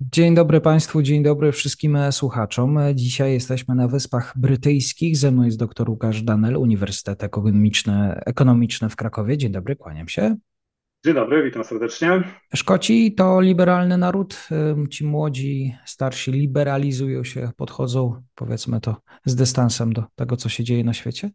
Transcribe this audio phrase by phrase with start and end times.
[0.00, 2.78] Dzień dobry Państwu, dzień dobry wszystkim słuchaczom.
[2.94, 5.16] Dzisiaj jesteśmy na Wyspach Brytyjskich.
[5.16, 9.38] Ze mną jest dr Łukasz Danel, Uniwersytet Ekonomiczny, Ekonomiczny w Krakowie.
[9.38, 10.36] Dzień dobry, kłaniam się.
[11.04, 12.22] Dzień dobry, witam serdecznie.
[12.54, 14.48] Szkoci to liberalny naród.
[14.90, 20.84] Ci młodzi, starsi liberalizują się, podchodzą, powiedzmy to, z dystansem do tego, co się dzieje
[20.84, 21.30] na świecie?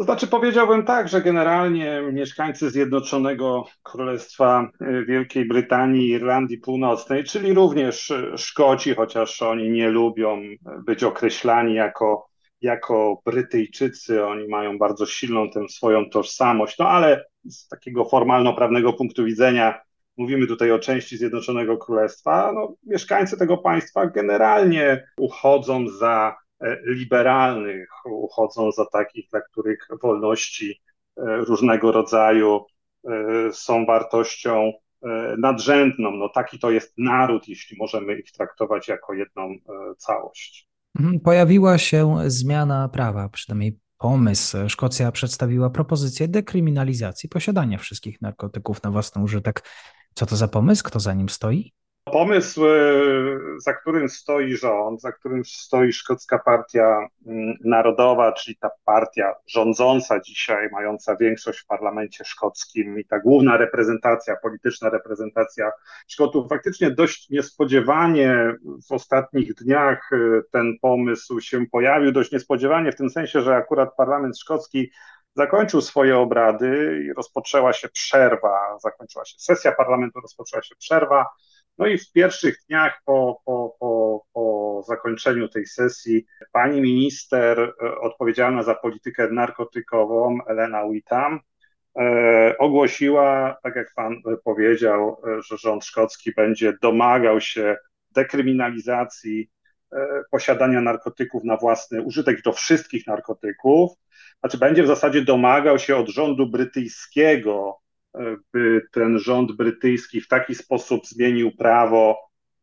[0.00, 7.54] Znaczy powiedziałbym tak, że generalnie mieszkańcy Zjednoczonego Królestwa y, Wielkiej Brytanii i Irlandii Północnej, czyli
[7.54, 10.42] również y, Szkoci, chociaż oni nie lubią
[10.86, 12.28] być określani jako,
[12.60, 19.24] jako Brytyjczycy, oni mają bardzo silną tę swoją tożsamość, no ale z takiego formalno-prawnego punktu
[19.24, 19.80] widzenia
[20.16, 26.36] mówimy tutaj o części Zjednoczonego Królestwa, no, mieszkańcy tego państwa generalnie uchodzą za
[26.86, 30.80] liberalnych, uchodzą za takich, dla których wolności
[31.16, 32.64] e, różnego rodzaju
[33.04, 34.72] e, są wartością
[35.38, 36.10] nadrzędną.
[36.10, 39.54] No taki to jest naród, jeśli możemy ich traktować jako jedną
[39.98, 40.68] całość.
[41.00, 44.56] Mhm, pojawiła się zmiana prawa, przynajmniej pomysł.
[44.68, 49.64] Szkocja przedstawiła propozycję dekryminalizacji posiadania wszystkich narkotyków na własny użytek.
[50.14, 50.84] Co to za pomysł?
[50.84, 51.72] Kto za nim stoi?
[52.08, 52.70] Pomysł, e,
[53.58, 60.20] za którym stoi rząd, za którym stoi Szkocka Partia mm, Narodowa, czyli ta partia rządząca
[60.20, 65.70] dzisiaj, mająca większość w parlamencie szkockim i ta główna reprezentacja, polityczna reprezentacja
[66.08, 68.54] Szkotów, faktycznie dość niespodziewanie
[68.88, 70.16] w ostatnich dniach e,
[70.52, 74.90] ten pomysł się pojawił, dość niespodziewanie w tym sensie, że akurat parlament szkocki
[75.34, 81.26] zakończył swoje obrady i rozpoczęła się przerwa, zakończyła się sesja parlamentu, rozpoczęła się przerwa.
[81.78, 87.98] No i w pierwszych dniach po, po, po, po zakończeniu tej sesji pani minister e,
[88.00, 91.40] odpowiedzialna za politykę narkotykową, Elena Witam,
[91.98, 97.76] e, ogłosiła, tak jak pan powiedział, e, że rząd szkocki będzie domagał się
[98.10, 99.50] dekryminalizacji
[100.30, 103.90] posiadania narkotyków na własny użytek to wszystkich narkotyków,
[104.40, 107.80] znaczy będzie w zasadzie domagał się od rządu brytyjskiego
[108.52, 112.16] by ten rząd brytyjski w taki sposób zmienił prawo,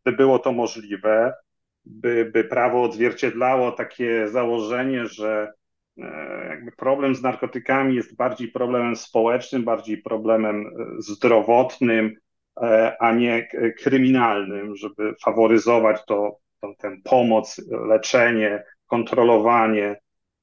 [0.05, 1.33] by było to możliwe,
[1.85, 5.53] by, by prawo odzwierciedlało takie założenie, że
[5.97, 10.71] e, jakby problem z narkotykami jest bardziej problemem społecznym, bardziej problemem e,
[11.01, 12.13] zdrowotnym,
[12.61, 13.47] e, a nie
[13.79, 19.95] kryminalnym, żeby faworyzować to, to tę pomoc, leczenie, kontrolowanie,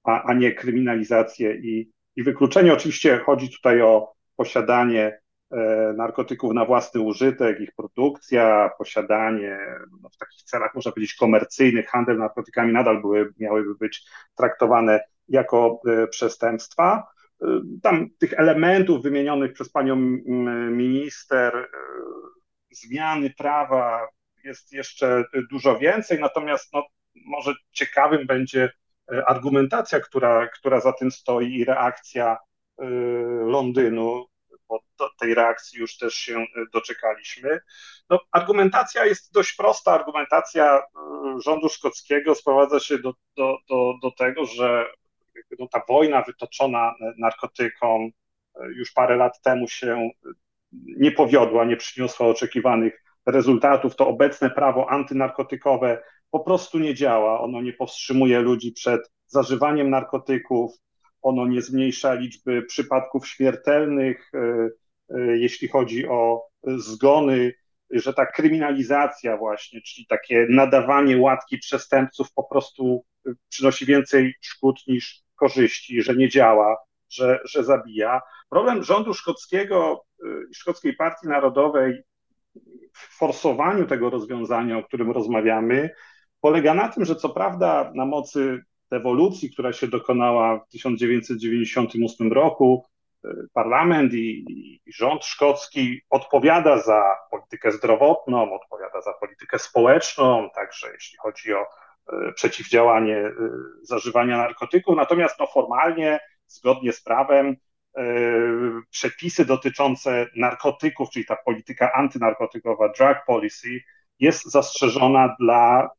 [0.05, 2.73] a, a nie kryminalizację i, i wykluczenie.
[2.73, 4.13] Oczywiście chodzi tutaj o
[4.43, 5.21] posiadanie
[5.51, 5.57] e,
[5.97, 9.59] narkotyków na własny użytek, ich produkcja, posiadanie
[10.03, 15.81] no, w takich celach, można powiedzieć, komercyjnych, handel narkotykami nadal były, miałyby być traktowane jako
[15.87, 17.07] e, przestępstwa.
[17.43, 17.47] E,
[17.83, 19.97] tam tych elementów wymienionych przez panią
[20.71, 21.69] minister,
[22.71, 24.09] zmiany prawa
[24.45, 26.83] jest jeszcze dużo więcej, natomiast no,
[27.27, 28.71] może ciekawym będzie
[29.27, 32.37] argumentacja, która, która za tym stoi i reakcja
[33.47, 34.27] Londynu,
[34.73, 37.61] bo do tej reakcji już też się y, doczekaliśmy.
[38.11, 39.93] No, argumentacja jest dość prosta.
[39.93, 40.83] Argumentacja y,
[41.41, 44.87] rządu szkockiego sprowadza się do, do, do, do tego, że
[45.59, 48.11] no, ta wojna wytoczona narkotykom
[48.77, 50.11] już parę lat temu się
[50.73, 53.97] nie powiodła, nie przyniosła oczekiwanych rezultatów.
[53.97, 57.41] To obecne prawo antynarkotykowe po prostu nie działa.
[57.41, 60.73] Ono nie powstrzymuje ludzi przed zażywaniem narkotyków,
[61.23, 64.39] ono nie zmniejsza liczby przypadków śmiertelnych, e,
[65.11, 67.53] e, jeśli chodzi o zgony,
[67.91, 73.05] że ta kryminalizacja właśnie, czyli takie nadawanie łatki przestępców po prostu
[73.49, 76.77] przynosi więcej szkód niż korzyści, że nie działa,
[77.11, 78.21] że, że zabija.
[78.51, 82.03] Problem rządu szkockiego e, szkockiej partii narodowej
[82.93, 85.91] w forsowaniu tego rozwiązania, o którym rozmawiamy,
[86.41, 92.85] polega na tym, że co prawda na mocy ewolucji, która się dokonała w 1998 roku,
[93.25, 94.45] y, parlament i,
[94.87, 101.63] i, rząd szkocki odpowiada za politykę zdrowotną, odpowiada za politykę społeczną, także jeśli chodzi o
[101.63, 103.33] y, przeciwdziałanie y,
[103.83, 104.97] zażywania narkotyków.
[104.97, 107.57] Natomiast no, formalnie, zgodnie z prawem,
[108.91, 113.69] przepisy dotyczące narkotyków, czyli ta polityka antynarkotykowa, drug policy,
[114.19, 115.91] jest zastrzeżona dla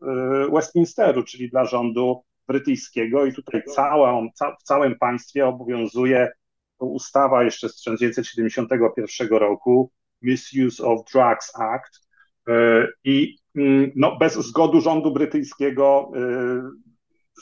[0.51, 6.31] Westminsteru, czyli dla rządu brytyjskiego i tutaj całą, ca, w całym państwie obowiązuje
[6.79, 9.91] ustawa jeszcze z 1971 roku,
[10.21, 12.07] Misuse of Drugs Act.
[12.47, 16.19] E, i mm, no, bez zgody rządu brytyjskiego e,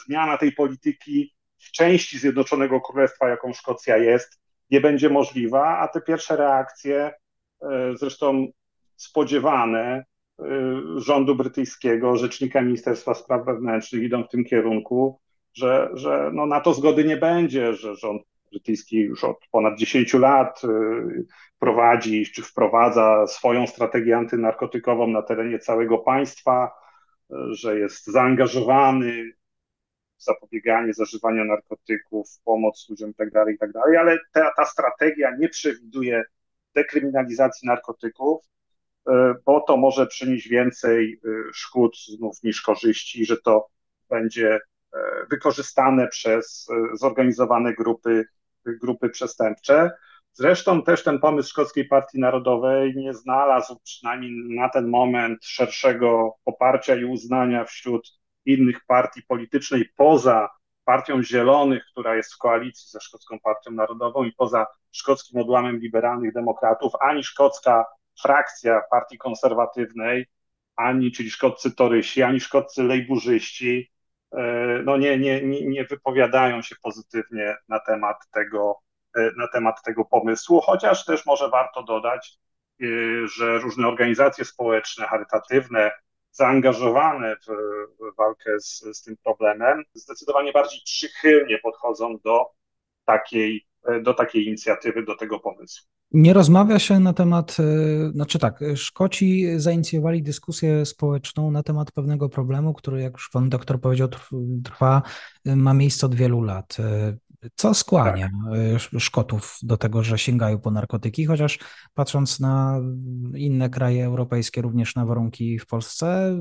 [0.06, 6.02] zmiana tej polityki w części Zjednoczonego Królestwa, jaką Szkocja jest, nie będzie możliwa, a te
[6.02, 7.14] pierwsze reakcje,
[7.62, 8.48] e, zresztą
[8.96, 10.06] spodziewane,
[10.96, 15.20] rządu brytyjskiego, rzecznika Ministerstwa Spraw Wewnętrznych idą w tym kierunku,
[15.54, 18.22] że, że no na to zgody nie będzie, że rząd
[18.52, 20.68] brytyjski już od ponad 10 lat y,
[21.60, 26.72] prowadzi czy wprowadza swoją strategię antynarkotykową na terenie całego państwa,
[27.32, 29.32] y, że jest zaangażowany
[30.18, 35.50] w zapobieganie zażywania narkotyków, pomoc ludziom itd., tak itd., tak ale ta, ta strategia nie
[35.50, 36.24] przewiduje
[36.76, 38.46] dekryminalizacji narkotyków,
[39.46, 43.68] bo to może przynieść więcej e, szkód znów niż korzyści, że to
[44.10, 44.60] będzie e,
[45.30, 48.26] wykorzystane przez zorganizowane grupy,
[48.66, 49.92] grupy przestępcze.
[50.34, 56.96] Zresztą też ten pomysł Szkockiej Partii Narodowej nie znalazł przynajmniej na ten moment szerszego poparcia
[56.96, 60.50] i uznania wśród innych partii politycznej poza
[60.86, 66.34] Partią Zielonych, która jest w koalicji ze Szkocką Partią Narodową i poza szkockim odłamem liberalnych
[66.34, 67.86] demokratów, ani szkocka
[68.22, 70.26] frakcja partii konserwatywnej,
[70.76, 73.92] ani, czyli szkodcy torysi, ani szkodcy lejburzyści,
[74.32, 74.44] e,
[74.84, 78.80] no nie, nie, nie, wypowiadają się pozytywnie na temat tego,
[79.18, 82.40] e, na temat tego pomysłu, chociaż też może warto dodać,
[82.82, 82.86] e,
[83.28, 85.92] że różne organizacje społeczne, charytatywne,
[86.32, 92.46] zaangażowane w walkę z, z tym problemem, zdecydowanie bardziej przychylnie podchodzą do
[93.06, 93.68] takiej,
[94.04, 95.88] do takiej inicjatywy, do tego pomysłu.
[96.12, 102.30] Nie rozmawia się na temat, e, znaczy tak, Szkoci zainicjowali dyskusję społeczną na temat pewnego
[102.30, 104.08] problemu, który, jak już pan doktor powiedział,
[104.64, 105.02] trwa,
[105.46, 106.78] ma miejsce od wielu lat.
[106.80, 107.18] E,
[107.56, 109.02] co skłania tak.
[109.02, 111.60] Szkotów do tego, że sięgają po narkotyki, chociaż
[111.94, 112.82] patrząc na
[113.36, 116.38] inne kraje europejskie, również na warunki w Polsce,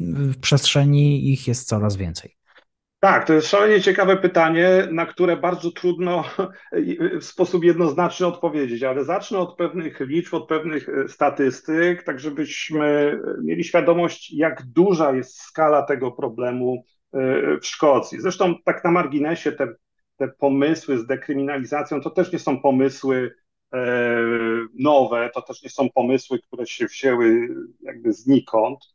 [0.00, 2.36] w przestrzeni ich jest coraz więcej.
[3.04, 6.24] Tak, to jest szalenie ciekawe pytanie, na które bardzo trudno
[7.20, 13.18] w sposób jednoznaczny odpowiedzieć, ale zacznę od pewnych liczb, od pewnych e, statystyk, tak żebyśmy
[13.42, 18.20] mieli świadomość, jak duża jest skala tego problemu e, w Szkocji.
[18.20, 19.68] Zresztą tak na marginesie te,
[20.16, 23.34] te pomysły z dekryminalizacją to też nie są pomysły
[23.74, 24.06] e,
[24.78, 27.48] nowe, to też nie są pomysły, które się wzięły
[27.80, 28.91] jakby znikąd.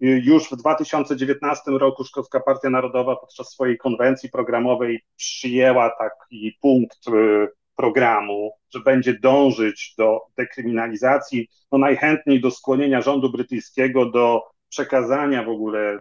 [0.00, 7.48] Już w 2019 roku Szkocka Partia Narodowa podczas swojej konwencji programowej przyjęła taki punkt y,
[7.76, 15.48] programu, że będzie dążyć do dekryminalizacji, no najchętniej do skłonienia rządu brytyjskiego do przekazania w
[15.48, 15.98] ogóle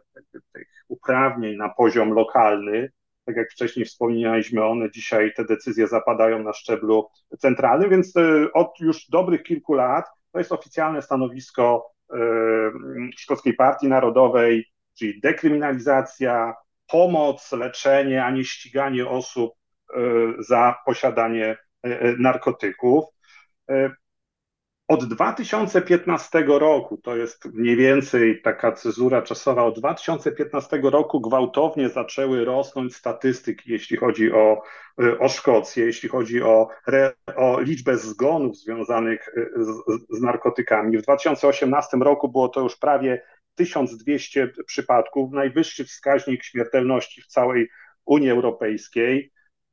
[0.54, 2.92] tych uprawnień na poziom lokalny.
[3.26, 7.08] Tak jak wcześniej wspomnieliśmy, one dzisiaj te decyzje zapadają na szczeblu
[7.40, 11.99] centralnym, więc y, od już dobrych kilku lat to jest oficjalne stanowisko Y,
[13.18, 14.66] Szkockiej Partii Narodowej,
[14.98, 16.54] czyli dekryminalizacja,
[16.88, 19.54] pomoc, leczenie, a nie ściganie osób
[19.98, 20.00] y,
[20.40, 23.06] za posiadanie y, narkotyków.
[24.90, 32.46] Od 2015 roku, to jest mniej więcej taka cezura czasowa, od 2015 roku gwałtownie zaczęły
[32.46, 34.62] rosnąć statystyki, jeśli chodzi o,
[35.20, 36.68] o Szkocję, jeśli chodzi o,
[37.36, 39.68] o liczbę zgonów związanych z,
[40.18, 40.98] z narkotykami.
[40.98, 43.22] W 2018 roku było to już prawie
[43.56, 47.70] 1200 przypadków, najwyższy wskaźnik śmiertelności w całej
[48.06, 49.32] Unii Europejskiej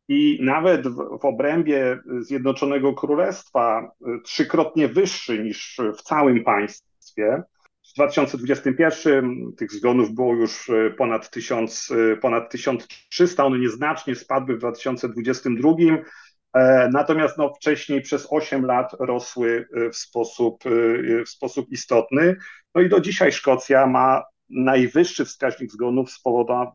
[0.09, 7.43] i nawet w, w obrębie Zjednoczonego Królestwa y, trzykrotnie wyższy niż w całym państwie.
[7.91, 14.57] W 2021 tych zgonów było już y, ponad, 1000, y, ponad 1300, one nieznacznie spadły
[14.57, 15.71] w 2022,
[16.55, 20.65] e, natomiast no, wcześniej przez 8 lat rosły w sposób,
[21.27, 22.37] w sposób istotny.
[22.75, 26.11] No i do dzisiaj Szkocja ma najwyższy wskaźnik zgonów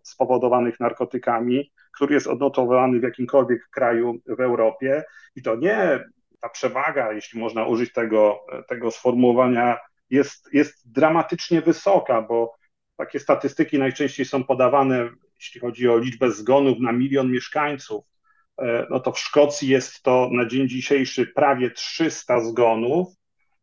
[0.03, 1.71] spowodowanych narkotykami
[2.01, 5.03] który jest odnotowany w jakimkolwiek kraju w Europie.
[5.36, 6.03] I to nie
[6.39, 9.77] ta przewaga, jeśli można użyć tego, tego sformułowania,
[10.10, 12.55] jest, jest dramatycznie wysoka, bo
[12.98, 18.05] takie statystyki najczęściej są podawane, jeśli chodzi o liczbę zgonów na milion mieszkańców.
[18.58, 23.08] E, no to w Szkocji jest to na dzień dzisiejszy prawie 300 zgonów,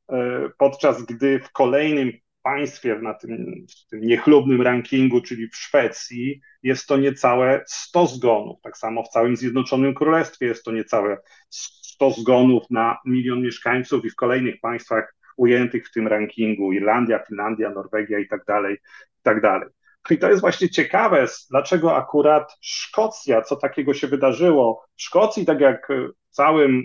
[0.08, 6.86] e, podczas gdy w kolejnym państwie, na tym, tym niechlubnym rankingu, czyli w Szwecji, jest
[6.86, 8.60] to niecałe 100 zgonów.
[8.62, 11.18] Tak samo w całym Zjednoczonym Królestwie jest to niecałe
[11.50, 17.70] 100 zgonów na milion mieszkańców i w kolejnych państwach ujętych w tym rankingu, Irlandia, Finlandia,
[17.70, 19.68] Norwegia i tak dalej, i tak dalej.
[20.10, 24.84] I to jest właśnie ciekawe, dlaczego akurat Szkocja, co takiego się wydarzyło.
[24.96, 25.88] W Szkocji, tak jak
[26.30, 26.84] w całym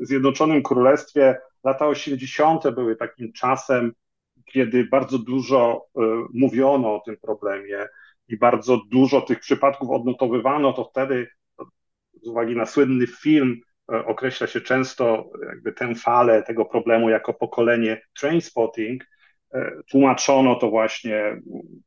[0.00, 2.70] Zjednoczonym Królestwie, lata 80.
[2.70, 3.92] były takim czasem,
[4.52, 6.00] kiedy bardzo dużo y,
[6.34, 7.86] mówiono o tym problemie
[8.28, 11.28] i bardzo dużo tych przypadków odnotowywano, to wtedy
[12.22, 13.60] z uwagi na słynny film
[13.92, 19.04] y, określa się często jakby tę falę tego problemu jako pokolenie trainspotting,
[19.54, 21.40] E, tłumaczono to właśnie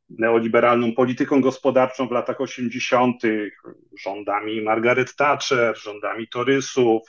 [0.09, 3.21] neoliberalną polityką gospodarczą w latach 80.,
[4.03, 7.01] rządami Margaret Thatcher, rządami Torysów,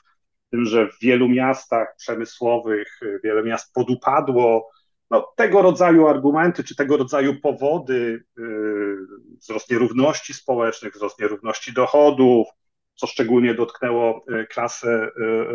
[0.51, 4.71] tym, że w wielu miastach przemysłowych wiele miast podupadło.
[5.13, 8.97] No, tego rodzaju argumenty, czy tego rodzaju powody, yy,
[9.41, 12.49] wzrost nierówności społecznych, wzrost nierówności dochodów,
[12.95, 15.11] co szczególnie dotknęło y, klasę y,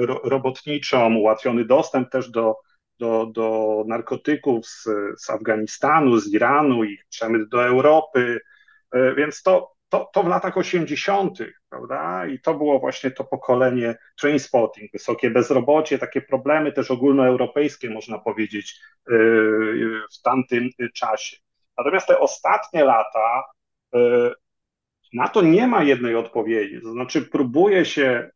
[0.05, 2.55] robotniczą, ułatwiony dostęp też do
[2.99, 4.83] do, do narkotyków z,
[5.17, 8.39] z Afganistanu, z Iranu, ich przemyt do Europy,
[8.91, 11.39] e, więc to, to, to w latach 80.,
[11.69, 12.27] prawda?
[12.27, 18.79] I to było właśnie to pokolenie trainspotting, wysokie bezrobocie, takie problemy też ogólnoeuropejskie, można powiedzieć,
[19.07, 19.13] e,
[20.11, 21.37] w tamtym czasie.
[21.77, 23.43] Natomiast te ostatnie lata,
[23.95, 24.31] e,
[25.13, 26.81] na to nie ma jednej odpowiedzi.
[26.81, 28.29] To znaczy, próbuje się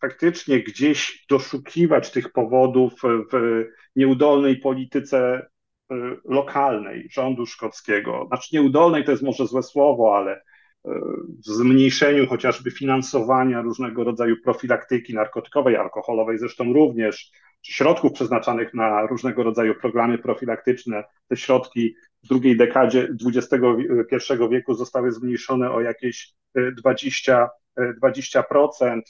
[0.00, 2.92] faktycznie gdzieś doszukiwać tych powodów
[3.32, 3.64] w
[3.96, 5.48] nieudolnej polityce
[6.24, 8.24] lokalnej rządu szkockiego.
[8.26, 10.40] Znaczy nieudolnej to jest może złe słowo, ale y,
[11.46, 17.30] w zmniejszeniu chociażby finansowania różnego rodzaju profilaktyki narkotykowej, alkoholowej zresztą również,
[17.60, 21.04] czy środków przeznaczanych na różnego rodzaju programy profilaktyczne.
[21.28, 21.94] Te środki
[22.24, 23.54] w drugiej dekadzie XXI
[24.50, 26.34] wieku zostały zmniejszone o jakieś
[26.86, 27.48] 20%.
[27.80, 29.00] Y, 20%.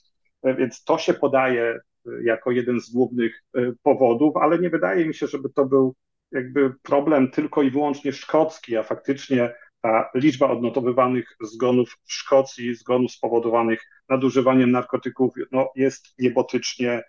[0.43, 1.79] E, więc to się podaje
[2.25, 3.43] jako jeden z głównych
[3.83, 5.95] powodów, ale nie wydaje mi się, żeby to był
[6.33, 13.13] jakby problem tylko i wyłącznie szkocki, a faktycznie ta liczba odnotowywanych zgonów w Szkocji, zgonów
[13.13, 17.03] spowodowanych nadużywaniem narkotyków, no, jest niebotycznie,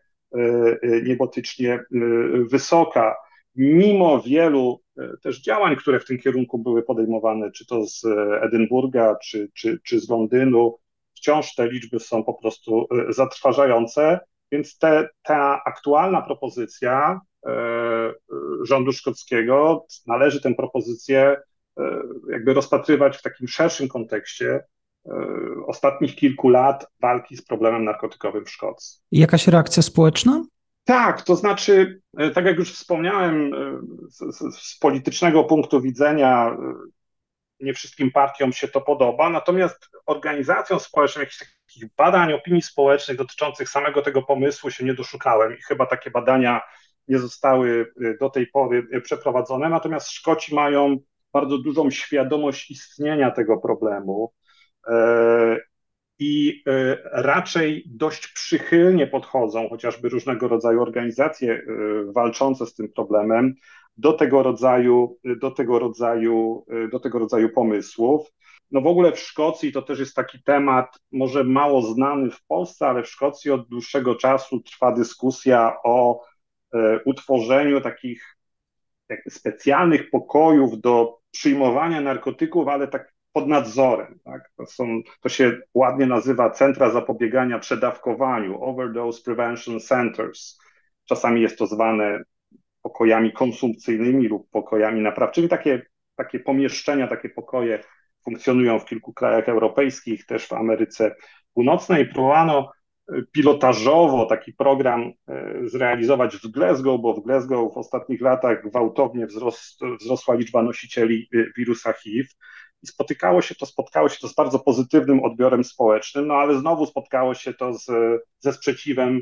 [1.03, 1.79] niebotycznie
[2.49, 3.15] wysoka.
[3.55, 4.81] Mimo wielu
[5.23, 8.05] też działań, które w tym kierunku były podejmowane, czy to z
[8.41, 10.77] Edynburga, czy, czy, czy z Londynu,
[11.15, 14.19] wciąż te liczby są po prostu zatrważające,
[14.51, 17.21] więc te, ta aktualna propozycja
[18.63, 21.37] rządu szkockiego należy tę propozycję
[22.29, 24.63] jakby rozpatrywać w takim szerszym kontekście
[25.67, 28.99] ostatnich kilku lat walki z problemem narkotykowym w Szkocji.
[29.11, 30.43] Jakaś reakcja społeczna?
[30.83, 32.01] Tak, to znaczy,
[32.33, 33.51] tak jak już wspomniałem,
[34.09, 36.57] z, z, z politycznego punktu widzenia
[37.59, 43.69] nie wszystkim partiom się to podoba, natomiast organizacjom społecznym, jakichś takich badań opinii społecznych dotyczących
[43.69, 46.61] samego tego pomysłu się nie doszukałem i chyba takie badania
[47.07, 50.97] nie zostały y, do tej pory y, przeprowadzone, natomiast Szkoci mają
[51.33, 54.33] bardzo dużą świadomość istnienia tego problemu
[54.87, 55.57] e,
[56.19, 61.61] i y, raczej dość przychylnie podchodzą chociażby różnego rodzaju organizacje
[62.15, 63.53] walczące z tym problemem
[63.97, 68.31] do tego rodzaju, do tego rodzaju, do tego rodzaju pomysłów.
[68.71, 72.87] No w ogóle w Szkocji to też jest taki temat, może mało znany w Polsce,
[72.87, 76.30] ale w Szkocji od dłuższego czasu trwa dyskusja o e,
[77.05, 78.37] utworzeniu takich
[79.29, 84.19] specjalnych pokojów do przyjmowania narkotyków, ale tak pod nadzorem.
[84.23, 84.51] Tak?
[84.57, 90.59] To, są, to się ładnie nazywa Centra Zapobiegania Przedawkowaniu, Overdose Prevention Centers.
[91.05, 92.19] Czasami jest to zwane
[92.81, 95.49] pokojami konsumpcyjnymi lub pokojami naprawczymi.
[95.49, 95.81] Takie,
[96.15, 97.83] takie pomieszczenia, takie pokoje
[98.23, 101.15] funkcjonują w kilku krajach europejskich, też w Ameryce
[101.53, 102.05] Północnej.
[102.05, 102.71] Próbowano e,
[103.31, 109.79] pilotażowo taki program e, zrealizować w Glasgow, bo w Glasgow w ostatnich latach gwałtownie wzrost,
[109.99, 112.29] wzrosła liczba nosicieli e, wirusa HIV.
[112.83, 116.85] I spotykało się to, spotkało się to z bardzo pozytywnym odbiorem społecznym, no ale znowu
[116.85, 117.85] spotkało się to z,
[118.39, 119.21] ze sprzeciwem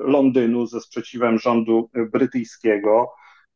[0.00, 3.12] Londynu, ze sprzeciwem rządu brytyjskiego,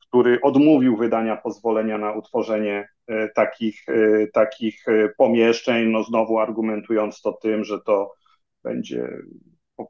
[0.08, 7.20] który odmówił wydania pozwolenia na utworzenie e, takich, e, takich e, pomieszczeń, no znowu argumentując
[7.20, 8.14] to tym, że to
[8.66, 9.08] będzie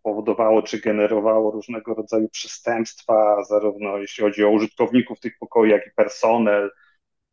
[0.03, 5.91] powodowało czy generowało różnego rodzaju przestępstwa, zarówno jeśli chodzi o użytkowników tych pokoi, jak i
[5.97, 6.71] personel,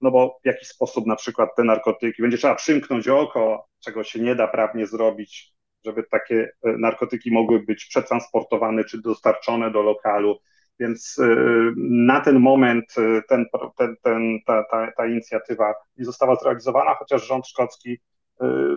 [0.02, 4.20] no bo w jakiś sposób na przykład te narkotyki, będzie trzeba przymknąć oko, czego się
[4.20, 5.54] nie da prawnie zrobić,
[5.86, 10.40] żeby takie narkotyki mogły być przetransportowane czy dostarczone do lokalu.
[10.80, 13.46] Więc y, na ten moment y, ten,
[13.78, 18.00] ten, ten, ta, ta, ta inicjatywa nie została zrealizowana, chociaż rząd szkocki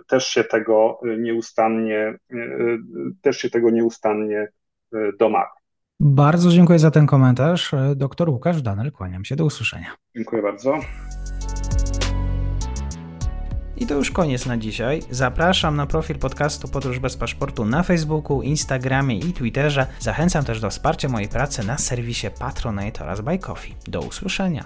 [0.07, 2.17] też się tego nieustannie,
[3.21, 4.47] też się tego nieustannie
[5.19, 5.51] domaga.
[5.99, 7.71] Bardzo dziękuję za ten komentarz.
[7.95, 9.35] Doktor Łukasz Danel, kłaniam się.
[9.35, 9.87] Do usłyszenia.
[10.15, 10.79] Dziękuję bardzo.
[13.77, 15.01] I to już koniec na dzisiaj.
[15.09, 19.87] Zapraszam na profil podcastu Podróż bez paszportu na Facebooku, Instagramie i Twitterze.
[19.99, 23.75] Zachęcam też do wsparcia mojej pracy na serwisie Patronite oraz Buy Coffee.
[23.87, 24.65] Do usłyszenia.